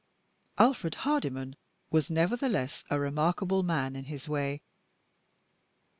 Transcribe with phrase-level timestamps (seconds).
[0.57, 1.55] Alfred Hardyman
[1.91, 4.63] was nevertheless a remarkable man in his way.